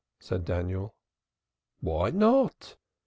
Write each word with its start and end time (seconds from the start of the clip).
said 0.19 0.45
Daniel. 0.45 0.95
"Why 1.79 2.09
not? 2.09 2.75